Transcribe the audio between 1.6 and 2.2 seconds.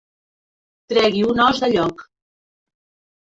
de lloc.